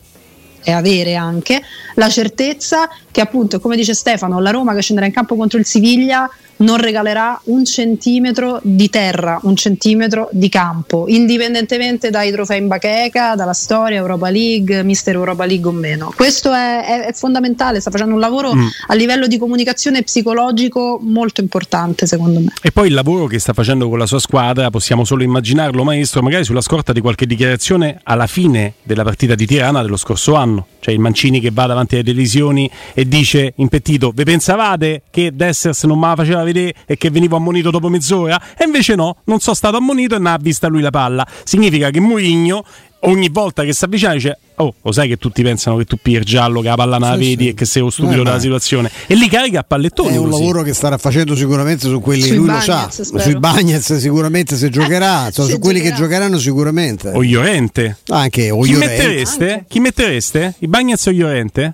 e 0.65 0.71
avere 0.71 1.15
anche 1.15 1.61
la 1.93 2.09
certezza 2.09 2.89
che 3.15 3.21
appunto 3.21 3.61
come 3.61 3.77
dice 3.77 3.93
Stefano 3.93 4.41
la 4.41 4.51
Roma 4.51 4.73
che 4.73 4.81
scenderà 4.81 5.07
in 5.07 5.13
campo 5.13 5.37
contro 5.37 5.57
il 5.57 5.65
Siviglia 5.65 6.29
non 6.57 6.77
regalerà 6.77 7.39
un 7.45 7.63
centimetro 7.65 8.59
di 8.61 8.89
terra, 8.89 9.39
un 9.43 9.55
centimetro 9.57 10.27
di 10.31 10.47
campo, 10.49 11.05
indipendentemente 11.07 12.09
dai 12.09 12.31
trofei 12.31 12.59
in 12.59 12.67
bacheca, 12.67 13.35
dalla 13.35 13.53
storia 13.53 13.97
Europa 13.97 14.29
League, 14.29 14.83
Mister 14.83 15.15
Europa 15.15 15.45
League 15.45 15.67
o 15.69 15.73
meno. 15.73 16.13
Questo 16.15 16.53
è, 16.53 16.85
è- 16.85 17.05
è 17.07 17.13
fondamentale, 17.13 17.79
sta 17.81 17.89
facendo 17.91 18.13
un 18.13 18.19
lavoro 18.21 18.53
Mm. 18.55 18.67
a 18.87 18.93
livello 18.95 19.27
di 19.27 19.37
comunicazione 19.37 20.03
psicologico 20.03 20.99
molto 21.01 21.39
importante 21.41 22.05
secondo 22.07 22.39
me. 22.39 22.47
E 22.61 22.71
poi 22.71 22.87
il 22.87 22.93
lavoro 22.93 23.27
che 23.27 23.39
sta 23.39 23.53
facendo 23.53 23.87
con 23.89 23.97
la 23.97 24.05
sua 24.05 24.19
squadra, 24.19 24.69
possiamo 24.69 25.03
solo 25.05 25.23
immaginarlo, 25.23 25.83
maestro, 25.83 26.21
magari 26.21 26.43
sulla 26.43 26.61
scorta 26.61 26.91
di 26.93 26.99
qualche 27.01 27.25
dichiarazione 27.25 27.99
alla 28.03 28.27
fine 28.27 28.73
della 28.83 29.03
partita 29.03 29.35
di 29.35 29.45
Tirana 29.45 29.81
dello 29.81 29.97
scorso 29.97 30.35
anno. 30.35 30.67
Cioè 30.79 30.93
il 30.93 30.99
Mancini 30.99 31.39
che 31.39 31.49
va 31.51 31.65
davanti 31.65 31.95
alle 31.95 32.03
televisioni 32.03 32.69
e 32.93 33.04
dice 33.07 33.53
impettito, 33.57 34.11
vi 34.13 34.23
pensavate 34.23 35.03
che 35.09 35.31
Dessers 35.33 35.83
non 35.83 35.99
me 35.99 36.07
la 36.07 36.15
faceva 36.15 36.43
vedere 36.43 36.73
e 36.85 36.97
che 36.97 37.09
venivo 37.09 37.35
ammonito 37.35 37.71
dopo 37.71 37.89
mezz'ora? 37.89 38.39
E 38.57 38.65
invece 38.65 38.95
no, 38.95 39.17
non 39.25 39.39
sono 39.39 39.55
stato 39.55 39.77
ammonito 39.77 40.15
e 40.15 40.17
non 40.19 40.27
ha 40.33 40.37
vista 40.39 40.67
lui 40.67 40.81
la 40.81 40.89
palla. 40.91 41.25
Significa 41.43 41.89
che 41.89 41.99
Mourinho 41.99 42.63
ogni 43.01 43.29
volta 43.29 43.63
che 43.63 43.71
si 43.71 43.83
avvicina 43.85 44.13
dice 44.13 44.39
oh 44.55 44.73
lo 44.81 44.91
sai 44.91 45.07
che 45.07 45.17
tutti 45.17 45.43
pensano 45.43 45.77
che 45.77 45.85
tu 45.85 45.97
pigli 46.01 46.15
il 46.15 46.23
giallo 46.23 46.61
che 46.61 46.69
la 46.69 46.75
palla 46.75 46.97
non 46.97 47.09
la 47.09 47.15
Sì, 47.17 47.21
vedi 47.21 47.43
sì. 47.43 47.49
e 47.49 47.53
che 47.53 47.65
sei 47.65 47.81
lo 47.83 47.91
stupido 47.91 48.21
Eh, 48.21 48.23
della 48.23 48.39
situazione 48.39 48.89
e 49.05 49.13
li 49.13 49.27
carica 49.29 49.59
a 49.59 49.63
pallettoni 49.63 50.15
È 50.15 50.17
un 50.17 50.29
così. 50.29 50.41
lavoro 50.41 50.63
che 50.63 50.73
starà 50.73 50.97
facendo 50.97 51.35
sicuramente 51.35 51.87
su 51.87 51.99
quelli 51.99 52.23
Sui 52.23 52.37
lui 52.37 52.47
lo 52.47 52.53
Bagnets, 52.53 52.95
sa, 52.95 53.03
spero. 53.03 53.21
sui 53.23 53.37
Bagnets 53.37 53.97
sicuramente 53.97 54.55
se 54.57 54.69
giocherà, 54.69 55.27
insomma, 55.27 55.47
Se 55.49 55.53
su 55.53 55.59
quelli 55.59 55.81
che 55.81 55.89
giocherà. 55.89 56.03
giocheranno 56.07 56.39
sicuramente. 56.39 57.09
o 57.09 57.21
Llorente 57.21 57.97
Anche 58.07 58.49
o 58.49 58.61
Chi 58.61 58.71
Llorente. 58.71 58.95
mettereste? 59.03 59.51
Anche. 59.51 59.65
Chi 59.67 59.79
mettereste? 59.81 60.55
I 60.59 60.67
Bagnets 60.67 61.05
o 61.05 61.11
Llorente? 61.11 61.73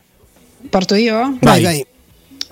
Parto 0.69 0.95
io? 0.95 1.37
Vai, 1.41 1.63
Vai. 1.63 1.85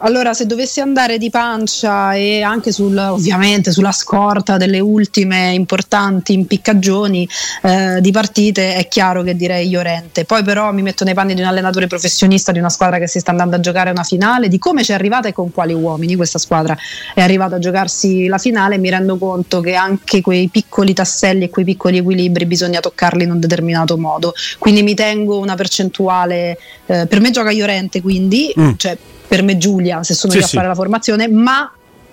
Allora, 0.02 0.34
se 0.34 0.46
dovessi 0.46 0.80
andare 0.80 1.18
di 1.18 1.30
pancia 1.30 2.14
e 2.14 2.42
anche 2.42 2.72
sul, 2.72 2.98
ovviamente 2.98 3.72
sulla 3.72 3.92
scorta 3.92 4.56
delle 4.56 4.80
ultime 4.80 5.52
importanti 5.54 6.32
impiccagioni 6.34 7.28
eh, 7.64 8.00
di 8.00 8.12
partite, 8.12 8.76
è 8.76 8.88
chiaro 8.88 9.24
che 9.24 9.36
direi 9.36 9.70
Llorente. 9.70 10.24
Poi, 10.24 10.42
però, 10.44 10.72
mi 10.72 10.82
metto 10.84 11.04
nei 11.04 11.14
panni 11.14 11.34
di 11.34 11.42
un 11.42 11.48
allenatore 11.48 11.88
professionista 11.88 12.54
di 12.54 12.60
una 12.60 12.70
squadra 12.70 12.98
che 12.98 13.08
si 13.08 13.20
sta 13.20 13.32
andando 13.32 13.58
a 13.58 13.60
giocare 13.60 13.90
una 13.90 14.04
finale, 14.04 14.48
di 14.48 14.58
come 14.58 14.84
ci 14.86 14.92
è 14.92 14.96
arrivata 14.96 15.28
e 15.28 15.34
con 15.34 15.52
quali 15.52 15.74
uomini 15.74 16.16
questa 16.16 16.40
squadra 16.40 16.78
è 17.14 17.22
arrivata 17.22 17.58
a 17.58 17.60
giocarsi 17.60 18.28
la 18.28 18.38
finale. 18.38 18.78
Mi 18.78 18.90
rendo 18.90 19.18
conto 19.18 19.60
che 19.60 19.76
anche 19.76 20.22
quei 20.22 20.48
piccoli 20.48 20.94
tasselli 20.94 21.44
e 21.44 21.50
quei 21.50 21.66
piccoli 21.66 21.98
equilibri 21.98 22.46
bisogna 22.46 22.80
toccarli 22.80 23.24
in 23.24 23.32
un 23.32 23.40
determinato 23.40 23.98
modo. 23.98 24.34
Quindi 24.60 24.82
mi 24.82 24.94
tengo 24.94 25.40
una 25.40 25.56
percentuale. 25.56 26.58
eh, 26.86 27.06
per 27.06 27.20
me 27.20 27.32
gioca 27.32 27.52
Llorente, 27.52 28.02
quindi, 28.02 28.54
Mm. 28.58 28.72
cioè 28.78 28.98
per 29.30 29.44
me 29.44 29.58
Giulia 29.58 30.04
se 30.04 30.14
sono 30.16 30.34
Sì, 30.34 30.40
io 30.40 30.44
a 30.44 30.48
sì. 30.48 30.56
fare 30.56 30.68
la 30.68 30.76
formazione, 30.76 31.30
ma, 31.30 31.72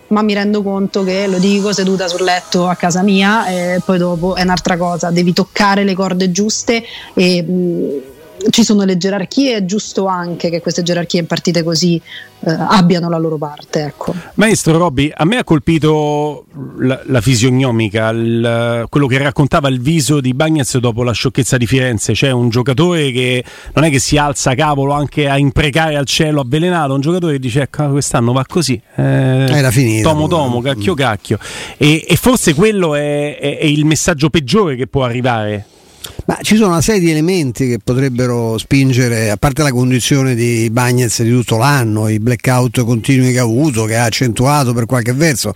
ma 0.09 0.23
mi 0.23 0.35
rendo 0.35 0.63
conto 0.63 1.03
che 1.03 1.27
lo 1.27 1.39
dico 1.39 1.73
seduta 1.73 2.07
sul 2.07 2.23
letto 2.23 2.69
a 2.69 2.75
casa 2.77 3.03
mia 3.03 3.47
e 3.49 3.81
poi 3.85 3.97
dopo 3.99 4.37
è 4.37 4.43
un'altra 4.43 4.77
cosa, 4.77 5.11
devi 5.11 5.33
toccare 5.33 5.83
le 5.83 5.95
corde 5.95 6.31
giuste 6.31 6.85
e 7.15 7.43
mh, 7.43 8.01
ci 8.51 8.65
sono 8.65 8.85
le 8.85 8.97
gerarchie, 8.97 9.57
è 9.57 9.65
giusto 9.65 10.07
anche 10.07 10.51
che 10.51 10.61
queste 10.61 10.83
gerarchie 10.83 11.21
in 11.21 11.27
partite 11.27 11.63
così 11.63 12.01
eh, 12.41 12.55
abbiano 12.69 13.09
la 13.09 13.19
loro 13.19 13.37
parte. 13.39 13.83
Ecco. 13.85 14.15
Maestro 14.35 14.77
Robby, 14.79 15.11
a 15.15 15.25
me 15.25 15.39
ha 15.39 15.45
colpito 15.45 16.45
la, 16.79 17.01
la 17.07 17.21
fisionomica, 17.21 18.11
il- 18.11 18.87
quello 18.89 19.07
che 19.07 19.19
raccontava 19.19 19.69
il 19.69 19.81
viso 19.81 20.21
di 20.21 20.35
Bagnez 20.35 20.77
dopo 20.79 21.03
la 21.03 21.13
sciocchezza 21.13 21.57
di 21.57 21.67
Firenze, 21.67 22.15
cioè 22.15 22.31
un 22.31 22.49
giocatore 22.49 23.11
che 23.11 23.43
non 23.75 23.85
è 23.85 23.91
che 23.91 23.99
si 23.99 24.17
alza 24.17 24.55
cavolo 24.55 24.93
anche 24.93 25.29
a 25.29 25.39
imprecare 25.39 25.97
al 25.97 26.07
cielo 26.07 26.41
avvelenato, 26.43 26.95
un 26.95 27.01
giocatore 27.01 27.33
che 27.35 27.39
dice 27.39 27.63
ecco 27.63 27.89
quest'anno 27.91 28.33
va 28.33 28.45
così, 28.47 28.81
eh, 28.97 29.03
Era 29.03 29.71
finita. 29.71 30.09
tomo 30.11 30.29
tomo, 30.29 30.61
cacchio 30.61 30.95
cacchio 30.95 31.39
e, 31.77 32.05
e 32.09 32.17
forse 32.17 32.55
quello 32.55 32.95
è, 32.95 33.39
è- 33.39 33.59
è 33.59 33.65
il 33.65 33.85
messaggio 33.85 34.29
peggiore 34.31 34.77
che 34.77 34.87
può 34.87 35.05
arrivare 35.05 35.65
Ma 36.27 36.39
ci 36.43 36.57
sono 36.57 36.71
una 36.71 36.81
serie 36.81 37.01
di 37.01 37.11
elementi 37.11 37.69
che 37.69 37.79
potrebbero 37.83 38.59
spingere, 38.59 39.31
a 39.31 39.37
parte 39.37 39.63
la 39.63 39.71
condizione 39.71 40.35
di 40.35 40.69
Bagnez 40.71 41.23
di 41.23 41.31
tutto 41.31 41.57
l'anno, 41.57 42.09
i 42.09 42.19
blackout 42.19 42.85
continui 42.85 43.33
che 43.33 43.39
ha 43.39 43.43
avuto, 43.43 43.85
che 43.85 43.97
ha 43.97 44.05
accentuato 44.05 44.73
per 44.73 44.87
qualche 44.87 45.13
verso. 45.13 45.55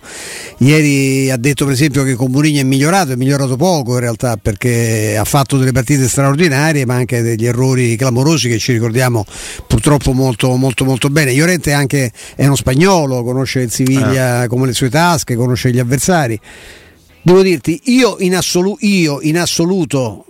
Ieri 0.59 1.29
ha 1.29 1.37
detto 1.37 1.65
per 1.65 1.73
esempio 1.73 2.03
che 2.03 2.15
con 2.15 2.31
Mourinho 2.31 2.61
è 2.61 2.63
migliorato, 2.63 3.11
è 3.11 3.15
migliorato 3.15 3.57
poco 3.57 3.93
in 3.95 3.99
realtà 3.99 4.37
perché 4.37 5.17
ha 5.17 5.25
fatto 5.25 5.57
delle 5.57 5.71
partite 5.71 6.07
straordinarie 6.07 6.85
ma 6.85 6.95
anche 6.95 7.21
degli 7.21 7.45
errori 7.45 7.95
clamorosi 7.95 8.47
che 8.47 8.57
ci 8.57 8.71
ricordiamo 8.71 9.25
purtroppo 9.67 10.13
molto 10.13 10.55
molto 10.55 10.85
molto 10.85 11.09
bene. 11.09 11.33
Llorente 11.33 11.73
anche 11.73 12.11
è 12.35 12.45
uno 12.45 12.55
spagnolo, 12.55 13.23
conosce 13.23 13.61
il 13.61 13.71
Siviglia 13.71 14.47
come 14.47 14.67
le 14.67 14.73
sue 14.73 14.89
tasche, 14.89 15.35
conosce 15.35 15.71
gli 15.71 15.79
avversari. 15.79 16.39
Devo 17.23 17.43
dirti, 17.43 17.81
io 17.85 18.15
in, 18.19 18.35
assolu- 18.35 18.81
io 18.81 19.19
in 19.21 19.37
assoluto 19.37 20.25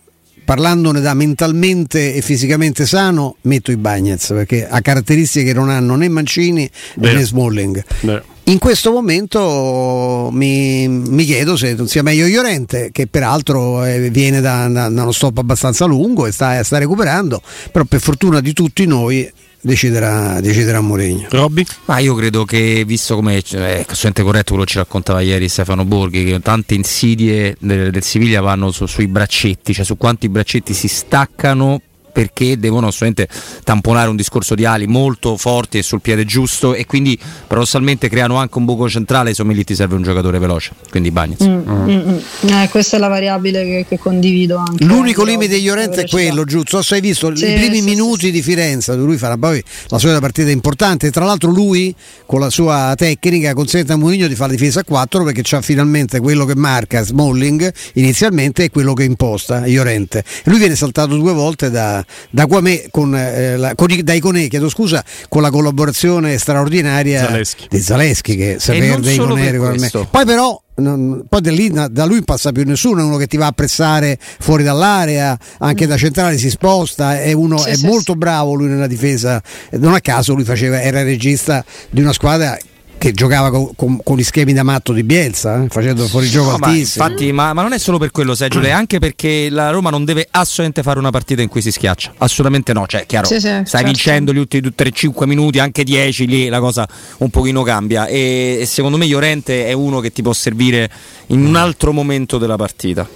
parlandone 0.52 1.00
da 1.00 1.14
mentalmente 1.14 2.14
e 2.14 2.22
fisicamente 2.22 2.86
sano, 2.86 3.38
metto 3.44 3.72
i 3.72 3.78
Bagnets 3.78 4.34
perché 4.34 4.68
ha 4.68 4.82
caratteristiche 4.82 5.46
che 5.46 5.54
non 5.54 5.70
hanno 5.70 5.96
né 5.96 6.10
Mancini 6.10 6.70
Vero. 6.96 7.18
né 7.18 7.24
Smalling. 7.24 7.84
Beh. 8.02 8.22
In 8.44 8.58
questo 8.58 8.92
momento 8.92 10.28
mi, 10.30 10.90
mi 10.90 11.24
chiedo 11.24 11.56
se 11.56 11.74
non 11.74 11.88
sia 11.88 12.04
meglio 12.04 12.26
Llorente, 12.28 12.90
che 12.92 13.08
peraltro 13.08 13.86
eh, 13.86 14.10
viene 14.10 14.42
da, 14.42 14.68
da- 14.68 14.90
da 14.90 15.04
uno 15.04 15.14
stop 15.14 15.38
abbastanza 15.38 15.86
lungo 15.86 16.26
e 16.26 16.34
sta, 16.34 16.62
sta 16.64 16.78
recuperando, 16.78 17.42
però 17.72 17.86
per 17.86 18.02
fortuna 18.02 18.42
di 18.42 18.52
tutti 18.52 18.86
noi 18.86 19.32
deciderà, 19.62 20.40
deciderà 20.42 20.82
Mourinho. 20.82 21.28
Robby? 21.30 21.66
Ma 21.86 22.00
io 22.00 22.16
credo 22.16 22.44
che, 22.46 22.84
visto 22.86 23.16
come 23.16 23.42
cioè, 23.42 23.78
è 23.78 23.86
assolutamente 23.88 24.24
corretto 24.24 24.50
quello 24.50 24.64
che 24.64 24.72
ci 24.72 24.78
raccontava 24.78 25.22
ieri 25.22 25.48
Stefano 25.48 25.86
Borghi, 25.86 26.26
che 26.26 26.40
tante 26.42 26.74
insidie 26.74 27.56
del, 27.60 27.92
del 27.92 28.04
Siviglia 28.04 28.42
vanno 28.42 28.72
su- 28.72 28.86
sui 28.86 29.08
braccetti, 29.08 29.74
cioè 29.74 29.86
su 29.86 29.98
quanti 29.98 30.30
braccetti 30.30 30.74
si 30.74 30.88
staccano 30.88 31.82
perché 32.12 32.58
devono 32.58 32.88
assolutamente 32.88 33.28
tamponare 33.64 34.10
un 34.10 34.16
discorso 34.16 34.56
di 34.56 34.66
ali 34.66 34.88
molto 34.88 35.38
forti 35.38 35.78
e 35.78 35.84
sul 35.84 36.02
piede 36.02 36.26
giusto 36.26 36.74
e 36.74 36.86
quindi 36.86 37.18
paradossalmente 37.48 38.10
creano 38.10 38.38
anche 38.38 38.58
un 38.58 38.66
buco 38.66 38.90
centrale 38.90 39.30
insomma 39.30 39.54
lì 39.54 39.64
ti 39.64 39.76
serve 39.76 39.96
un 39.96 40.04
giocatore 40.04 40.40
veloce 40.40 40.72
quindi 40.90 41.12
Bagnez 41.12 41.40
Mm, 41.42 41.70
mm, 41.70 41.90
mm. 41.90 42.50
Eh, 42.50 42.70
questa 42.70 42.98
è 42.98 43.00
la 43.00 43.08
variabile 43.08 43.64
che, 43.64 43.86
che 43.88 43.98
condivido 44.00 44.58
anche. 44.58 44.84
L'unico 44.84 45.24
Però, 45.24 45.34
limite 45.34 45.58
di 45.58 45.66
la 45.66 45.74
Llorente 45.74 46.02
è 46.02 46.08
quello, 46.08 46.44
giusto? 46.44 46.82
Se 46.82 46.96
hai 46.96 47.02
visto 47.02 47.36
Sì, 47.36 47.50
i 47.50 47.54
primi 47.54 47.80
sì, 47.80 47.82
minuti 47.82 48.26
sì, 48.26 48.32
di 48.32 48.42
Firenze, 48.42 48.94
dove 48.94 49.06
lui 49.06 49.18
farà 49.18 49.38
poi 49.38 49.64
la 49.88 49.98
solita 49.98 50.20
partita 50.20 50.50
importante. 50.50 51.10
Tra 51.12 51.26
l'altro, 51.26 51.52
lui 51.52 51.94
con 52.26 52.40
la 52.40 52.50
sua 52.50 52.94
tecnica 52.96 53.54
consente 53.54 53.94
a 53.94 53.96
Mourinho 53.96 54.28
di 54.28 54.36
fare 54.36 54.52
difesa 54.52 54.82
a 54.82 54.84
4 54.84 55.24
perché 55.24 55.42
c'ha 55.44 55.62
finalmente 55.62 56.20
quello 56.20 56.46
che 56.46 56.56
marca 56.56 57.02
Smalling 57.04 57.72
inizialmente 57.94 58.66
e 58.66 58.70
quello 58.70 58.94
che 58.94 59.04
imposta 59.04 59.64
Llorente. 59.66 60.24
Lui 60.46 60.58
viene 60.58 60.76
saltato 60.76 61.16
due 61.16 61.34
volte 61.34 61.70
da, 61.70 62.01
da 62.30 62.46
Guamè 62.46 62.86
con, 62.92 63.16
eh, 63.16 63.58
la, 63.58 63.76
con 63.76 63.90
i, 63.92 64.04
da 64.04 64.14
Iconè, 64.14 64.48
chiedo 64.48 64.70
scusa, 64.70 65.04
con 65.30 65.42
la 65.42 65.50
collaborazione 65.50 66.38
straordinaria 66.38 67.26
Zaleschi. 67.26 67.68
di 67.70 67.80
Zaleschi 67.80 68.36
che 68.36 68.56
se 68.60 68.74
E 68.74 68.80
non 68.80 68.90
perde 69.02 69.14
solo 69.14 69.26
Iconè 69.34 69.42
per 69.44 69.52
regolarmente. 69.52 70.08
Poi 70.10 70.26
però 70.26 70.62
non- 70.76 71.24
poi 71.30 71.42
da, 71.42 71.52
lì, 71.52 71.70
da 71.70 72.06
lui 72.06 72.16
non 72.16 72.24
passa 72.24 72.52
più 72.52 72.64
nessuno, 72.66 73.02
è 73.02 73.04
uno 73.04 73.18
che 73.18 73.28
ti 73.28 73.38
va 73.38 73.48
a 73.48 73.52
pressare 73.52 74.18
fuori 74.40 74.64
dall'area, 74.64 75.38
anche 75.60 75.86
da 75.86 75.98
centrale 75.98 76.38
si 76.38 76.50
sposta, 76.50 77.22
è, 77.22 77.32
uno, 77.34 77.58
Sì, 77.60 77.70
è 77.70 77.76
sì, 77.76 77.86
molto 77.86 78.16
bravo 78.16 78.54
lui 78.54 78.68
nella 78.68 78.88
difesa, 78.88 79.42
non 79.72 79.94
a 79.94 80.00
caso 80.02 80.34
lui 80.34 80.44
faceva, 80.44 80.82
era 80.82 81.04
regista 81.04 81.64
di 81.90 82.02
una 82.02 82.14
squadra 82.14 82.58
che 83.02 83.14
giocava 83.14 83.50
con, 83.50 83.72
con- 83.76 84.00
con 84.04 84.16
gli 84.16 84.24
schemi 84.24 84.54
da 84.54 84.62
matto 84.62 84.94
di 84.94 85.02
Bielsa, 85.02 85.64
eh, 85.64 85.68
facendo 85.70 86.06
fuori 86.06 86.30
gioco 86.30 86.52
No, 86.52 86.58
ma 86.60 86.68
altissimo. 86.68 87.04
infatti, 87.08 87.32
ma, 87.32 87.52
ma 87.52 87.64
non 87.64 87.74
è 87.74 87.80
solo 87.80 87.98
per 87.98 88.12
quello, 88.12 88.36
Sergio, 88.36 88.60
è 88.62 88.70
anche 88.70 89.00
perché 89.00 89.50
la 89.50 89.72
Roma 89.72 89.90
non 89.90 90.06
deve 90.06 90.28
assolutamente 90.30 90.84
fare 90.84 91.00
una 91.00 91.10
partita 91.10 91.42
in 91.42 91.48
cui 91.50 91.64
si 91.64 91.72
schiaccia. 91.72 92.14
Assolutamente 92.20 92.74
no. 92.74 92.86
Cioè, 92.86 93.08
chiaro, 93.08 93.26
Sì, 93.26 93.40
sì, 93.40 93.48
stai 93.48 93.64
certo. 93.66 93.86
vincendo 93.88 94.34
gli 94.34 94.38
ultimi 94.38 94.72
3-5 94.78 95.26
minuti, 95.26 95.58
anche 95.58 95.84
10, 95.84 96.28
lì 96.28 96.48
la 96.48 96.60
cosa 96.60 96.88
un 97.18 97.32
pochino 97.32 97.64
cambia. 97.64 98.06
E, 98.06 98.60
e 98.62 98.66
secondo 98.68 98.98
me 98.98 99.08
Llorente 99.08 99.66
è 99.66 99.74
uno 99.74 100.00
che 100.00 100.12
ti 100.12 100.22
può 100.22 100.34
servire 100.34 100.88
in 101.28 101.44
un 101.44 101.56
altro 101.56 101.94
momento 101.94 102.38
della 102.38 102.56
partita. 102.56 103.10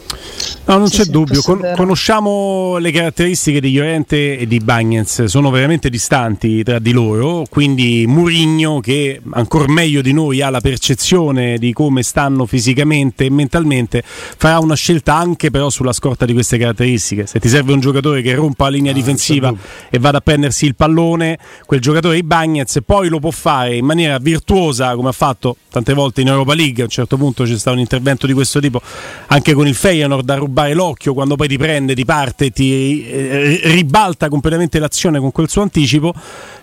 No, 0.65 0.77
non 0.79 0.87
Sì, 0.87 0.97
c'è 0.97 1.03
sì, 1.03 1.11
dubbio. 1.11 1.41
Con- 1.43 1.73
conosciamo 1.75 2.77
le 2.79 2.89
caratteristiche 2.91 3.61
di 3.61 3.71
Llorente 3.71 4.37
e 4.39 4.47
di 4.47 4.57
Bagnez, 4.59 5.25
sono 5.25 5.51
veramente 5.51 5.91
distanti 5.91 6.63
tra 6.63 6.79
di 6.79 6.91
loro. 6.91 7.43
Quindi 7.47 8.05
Murigno, 8.07 8.79
che 8.79 9.21
ancora 9.33 9.65
meglio 9.75 10.01
di 10.01 10.13
noi 10.13 10.41
ha 10.41 10.49
la 10.49 10.61
percezione 10.61 11.57
di 11.57 11.73
come 11.73 12.01
stanno 12.01 12.45
fisicamente 12.45 13.25
e 13.25 13.29
mentalmente, 13.29 14.01
farà 14.05 14.59
una 14.59 14.73
scelta 14.75 15.15
anche 15.15 15.51
però 15.51 15.69
sulla 15.69 15.91
scorta 15.91 16.25
di 16.25 16.31
queste 16.31 16.57
caratteristiche. 16.57 17.27
Se 17.27 17.41
ti 17.41 17.49
serve 17.49 17.73
un 17.73 17.81
giocatore 17.81 18.21
che 18.21 18.33
rompa 18.33 18.63
la 18.65 18.69
linea 18.69 18.93
difensiva 18.93 19.53
e 19.89 19.99
vada 19.99 20.19
a 20.19 20.21
prendersi 20.21 20.65
il 20.65 20.75
pallone, 20.75 21.37
quel 21.65 21.81
giocatore 21.81 22.15
di 22.15 22.23
Bagnez 22.23 22.79
poi 22.85 23.09
lo 23.09 23.19
può 23.19 23.31
fare 23.31 23.75
in 23.75 23.83
maniera 23.83 24.17
virtuosa, 24.17 24.95
come 24.95 25.09
ha 25.09 25.11
fatto 25.11 25.57
tante 25.69 25.93
volte 25.93 26.21
in 26.21 26.27
Europa 26.27 26.53
League. 26.53 26.81
A 26.81 26.85
un 26.85 26.91
certo 26.91 27.17
punto 27.17 27.43
c'è 27.43 27.57
stato 27.57 27.75
un 27.75 27.81
intervento 27.81 28.25
di 28.25 28.33
questo 28.33 28.61
tipo 28.61 28.81
anche 29.27 29.53
con 29.53 29.67
il 29.67 29.75
Feyenoord 29.75 30.23
da 30.23 30.35
rubare 30.35 30.73
l'occhio 30.73 31.13
quando 31.13 31.35
poi 31.35 31.49
ti 31.49 31.57
prende, 31.57 31.93
ti 31.95 32.05
parte, 32.05 32.51
ti 32.51 33.05
eh, 33.05 33.59
ribalta 33.63 34.29
completamente 34.29 34.79
l'azione 34.79 35.19
con 35.19 35.33
quel 35.33 35.49
suo 35.49 35.63
anticipo. 35.63 36.13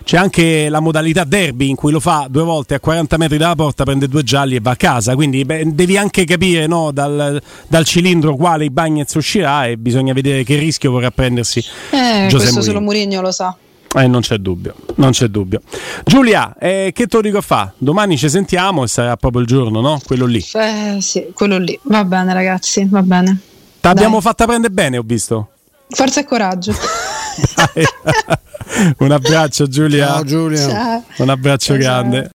C'è 0.03 0.17
anche 0.17 0.67
la 0.69 0.79
modalità 0.79 1.23
derby 1.23 1.69
in 1.69 1.75
cui 1.75 1.91
lo 1.91 1.99
fa 1.99 2.27
due 2.29 2.43
volte 2.43 2.73
a 2.75 2.79
40 2.79 3.17
metri 3.17 3.37
dalla 3.37 3.55
porta, 3.55 3.83
prende 3.83 4.07
due 4.07 4.23
gialli 4.23 4.55
e 4.55 4.59
va 4.61 4.71
a 4.71 4.75
casa. 4.75 5.15
Quindi 5.15 5.43
beh, 5.45 5.73
devi 5.73 5.97
anche 5.97 6.25
capire 6.25 6.67
no, 6.67 6.91
dal, 6.91 7.41
dal 7.67 7.85
cilindro 7.85 8.35
quale 8.35 8.65
i 8.65 8.69
Bagnets 8.69 9.13
uscirà 9.15 9.65
e 9.67 9.77
bisogna 9.77 10.13
vedere 10.13 10.43
che 10.43 10.57
rischio 10.57 10.91
vorrà 10.91 11.09
prendersi 11.11 11.59
Eh, 11.91 12.27
José 12.27 12.29
questo 12.29 12.37
Mourinho. 12.55 12.61
solo 12.61 12.81
Mourinho 12.81 13.21
lo 13.21 13.31
sa. 13.31 13.55
Eh, 13.95 14.07
non 14.07 14.21
c'è 14.21 14.37
dubbio, 14.37 14.73
non 14.95 15.11
c'è 15.11 15.27
dubbio. 15.27 15.61
Giulia, 16.03 16.55
eh, 16.59 16.89
che 16.93 17.05
te 17.07 17.15
lo 17.15 17.21
dico 17.21 17.37
a 17.37 17.41
fa? 17.41 17.71
Domani 17.77 18.17
ci 18.17 18.27
sentiamo 18.27 18.83
e 18.83 18.87
sarà 18.87 19.15
proprio 19.17 19.41
il 19.41 19.47
giorno, 19.47 19.81
no? 19.81 20.01
Quello 20.03 20.25
lì. 20.25 20.43
Eh, 20.53 20.97
sì, 20.99 21.27
quello 21.33 21.59
lì. 21.59 21.79
Va 21.83 22.03
bene, 22.03 22.33
ragazzi, 22.33 22.85
va 22.89 23.03
bene. 23.03 23.39
T'abbiamo 23.79 24.19
fatta 24.19 24.45
prendere 24.45 24.73
bene, 24.73 24.97
ho 24.97 25.03
visto. 25.05 25.49
Forza 25.89 26.21
e 26.21 26.25
coraggio. 26.25 26.73
Un 28.99 29.11
abbraccio 29.11 29.67
Giulia. 29.67 30.07
Ciao 30.07 30.23
Giulio. 30.23 30.69
Ciao. 30.69 31.03
Un 31.17 31.29
abbraccio 31.29 31.73
Ciao, 31.73 31.81
ciao. 31.81 32.01
grande. 32.01 32.31